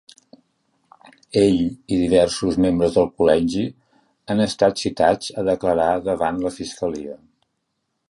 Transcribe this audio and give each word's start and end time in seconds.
Ell 1.41 1.59
i 1.65 1.99
diversos 2.05 2.57
membres 2.67 2.97
del 2.97 3.07
col·legi 3.21 3.67
han 4.35 4.43
estat 4.49 4.85
citats 4.87 5.33
a 5.43 5.49
declarar 5.55 5.95
davant 6.13 6.45
la 6.49 6.59
fiscalia. 6.61 7.25